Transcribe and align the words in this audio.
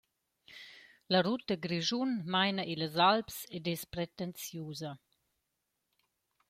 La 1.15 1.19
ruta 1.27 1.57
Grischun 1.65 2.15
maina 2.35 2.65
illas 2.73 2.97
Alps 3.11 3.37
ed 3.59 3.65
es 3.75 3.83
pretensiusa. 3.93 4.91